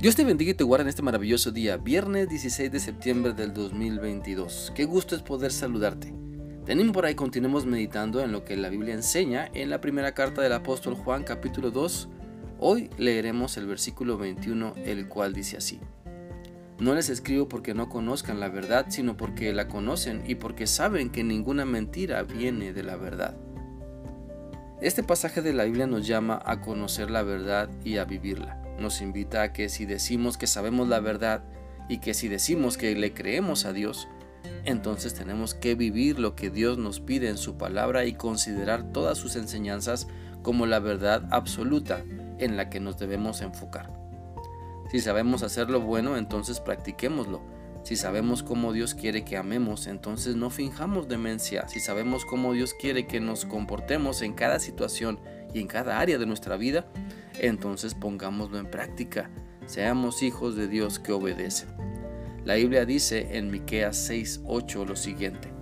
[0.00, 3.52] Dios te bendiga y te guarde en este maravilloso día, viernes 16 de septiembre del
[3.52, 4.70] 2022.
[4.72, 6.14] Qué gusto es poder saludarte.
[6.64, 10.40] Tenemos por ahí, continuemos meditando en lo que la Biblia enseña en la primera carta
[10.40, 12.08] del apóstol Juan capítulo 2.
[12.60, 15.80] Hoy leeremos el versículo 21, el cual dice así.
[16.78, 21.10] No les escribo porque no conozcan la verdad, sino porque la conocen y porque saben
[21.10, 23.36] que ninguna mentira viene de la verdad.
[24.80, 29.00] Este pasaje de la Biblia nos llama a conocer la verdad y a vivirla nos
[29.00, 31.44] invita a que si decimos que sabemos la verdad
[31.88, 34.08] y que si decimos que le creemos a Dios,
[34.64, 39.18] entonces tenemos que vivir lo que Dios nos pide en su palabra y considerar todas
[39.18, 40.08] sus enseñanzas
[40.42, 42.04] como la verdad absoluta
[42.38, 43.90] en la que nos debemos enfocar.
[44.90, 47.42] Si sabemos hacer lo bueno, entonces practiquémoslo.
[47.82, 51.68] Si sabemos cómo Dios quiere que amemos, entonces no finjamos demencia.
[51.68, 55.20] Si sabemos cómo Dios quiere que nos comportemos en cada situación
[55.54, 56.86] y en cada área de nuestra vida,
[57.40, 59.30] entonces pongámoslo en práctica.
[59.66, 61.68] Seamos hijos de Dios que obedecen.
[62.44, 65.52] La Biblia dice en Miqueas 6:8 lo siguiente: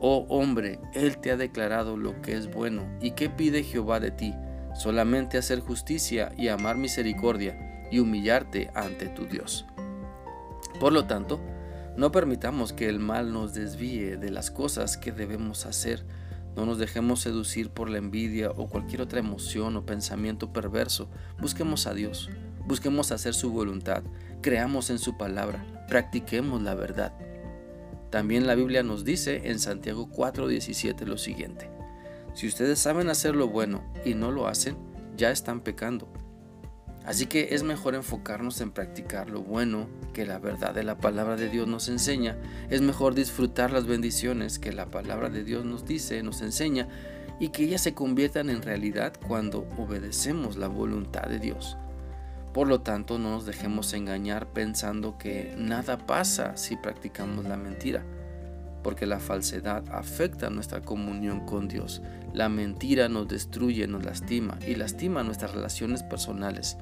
[0.00, 4.10] Oh hombre, él te ha declarado lo que es bueno, ¿y qué pide Jehová de
[4.10, 4.34] ti?
[4.74, 9.66] Solamente hacer justicia y amar misericordia y humillarte ante tu Dios.
[10.78, 11.40] Por lo tanto,
[11.96, 16.04] no permitamos que el mal nos desvíe de las cosas que debemos hacer
[16.56, 21.08] no nos dejemos seducir por la envidia o cualquier otra emoción o pensamiento perverso.
[21.40, 22.28] Busquemos a Dios,
[22.66, 24.02] busquemos hacer su voluntad,
[24.40, 27.12] creamos en su palabra, practiquemos la verdad.
[28.10, 31.70] También la Biblia nos dice en Santiago 4:17 lo siguiente.
[32.34, 34.76] Si ustedes saben hacer lo bueno y no lo hacen,
[35.16, 36.08] ya están pecando.
[37.04, 41.36] Así que es mejor enfocarnos en practicar lo bueno que la verdad de la palabra
[41.36, 42.36] de Dios nos enseña.
[42.68, 46.88] Es mejor disfrutar las bendiciones que la palabra de Dios nos dice, nos enseña
[47.40, 51.78] y que ellas se conviertan en realidad cuando obedecemos la voluntad de Dios.
[52.52, 58.04] Por lo tanto, no nos dejemos engañar pensando que nada pasa si practicamos la mentira,
[58.82, 62.02] porque la falsedad afecta nuestra comunión con Dios.
[62.34, 66.76] La mentira nos destruye, nos lastima y lastima nuestras relaciones personales.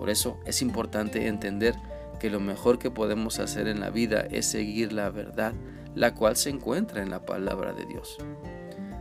[0.00, 1.74] Por eso es importante entender
[2.18, 5.52] que lo mejor que podemos hacer en la vida es seguir la verdad,
[5.94, 8.16] la cual se encuentra en la palabra de Dios.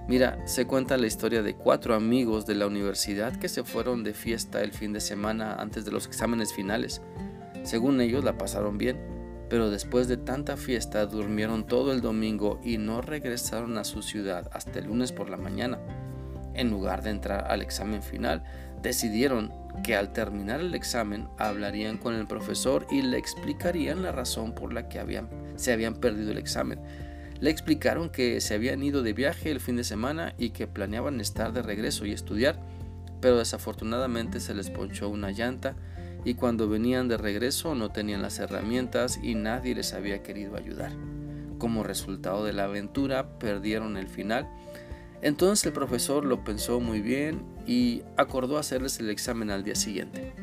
[0.09, 4.13] Mira, se cuenta la historia de cuatro amigos de la universidad que se fueron de
[4.13, 7.01] fiesta el fin de semana antes de los exámenes finales.
[7.63, 8.99] Según ellos la pasaron bien,
[9.49, 14.49] pero después de tanta fiesta durmieron todo el domingo y no regresaron a su ciudad
[14.51, 15.79] hasta el lunes por la mañana.
[16.55, 18.43] En lugar de entrar al examen final,
[18.81, 19.51] decidieron
[19.83, 24.73] que al terminar el examen hablarían con el profesor y le explicarían la razón por
[24.73, 26.79] la que habían, se habían perdido el examen.
[27.39, 31.21] Le explicaron que se habían ido de viaje el fin de semana y que planeaban
[31.21, 32.59] estar de regreso y estudiar,
[33.21, 35.75] pero desafortunadamente se les ponchó una llanta
[36.25, 40.91] y cuando venían de regreso no tenían las herramientas y nadie les había querido ayudar.
[41.57, 44.49] Como resultado de la aventura perdieron el final
[45.21, 50.33] entonces el profesor lo pensó muy bien y acordó hacerles el examen al día siguiente.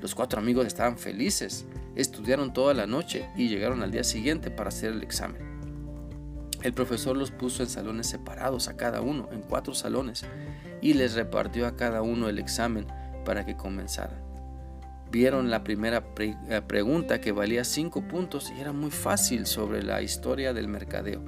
[0.00, 4.70] Los cuatro amigos estaban felices, estudiaron toda la noche y llegaron al día siguiente para
[4.70, 5.42] hacer el examen.
[6.62, 10.24] El profesor los puso en salones separados a cada uno, en cuatro salones,
[10.80, 12.86] y les repartió a cada uno el examen
[13.26, 14.18] para que comenzaran.
[15.10, 20.00] Vieron la primera eh, pregunta que valía cinco puntos y era muy fácil sobre la
[20.00, 21.22] historia del mercadeo.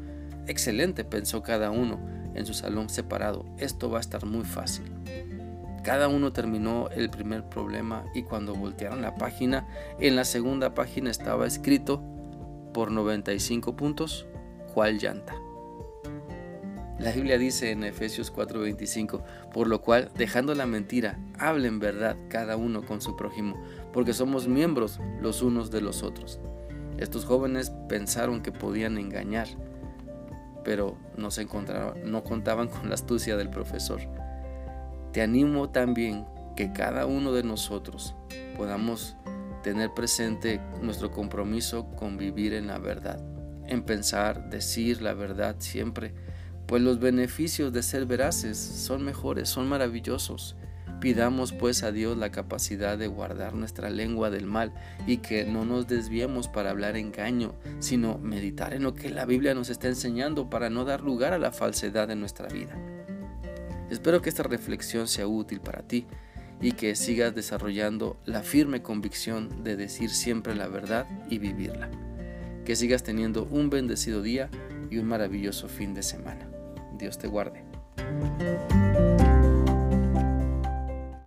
[0.46, 2.00] Excelente, pensó cada uno
[2.34, 3.44] en su salón separado.
[3.58, 4.90] Esto va a estar muy fácil.
[5.82, 9.66] Cada uno terminó el primer problema y cuando voltearon la página,
[9.98, 12.02] en la segunda página estaba escrito
[12.72, 14.26] por 95 puntos,
[14.72, 15.34] ¿cuál llanta?
[17.02, 22.56] La Biblia dice en Efesios 4:25, por lo cual, dejando la mentira, hablen verdad cada
[22.56, 23.60] uno con su prójimo,
[23.92, 26.38] porque somos miembros los unos de los otros.
[26.98, 29.48] Estos jóvenes pensaron que podían engañar,
[30.62, 31.44] pero no, se
[32.04, 34.21] no contaban con la astucia del profesor.
[35.12, 38.14] Te animo también que cada uno de nosotros
[38.56, 39.16] podamos
[39.62, 43.22] tener presente nuestro compromiso con vivir en la verdad,
[43.66, 46.14] en pensar, decir la verdad siempre,
[46.66, 50.56] pues los beneficios de ser veraces son mejores, son maravillosos
[51.02, 54.72] Pidamos pues a Dios la capacidad de guardar nuestra lengua del mal
[55.04, 59.52] y que no nos desviemos para hablar engaño, sino meditar en lo que la Biblia
[59.52, 62.76] nos está enseñando para no dar lugar a la falsedad en nuestra vida.
[63.92, 66.06] Espero que esta reflexión sea útil para ti
[66.62, 71.90] y que sigas desarrollando la firme convicción de decir siempre la verdad y vivirla.
[72.64, 74.48] Que sigas teniendo un bendecido día
[74.90, 76.48] y un maravilloso fin de semana.
[76.96, 77.64] Dios te guarde.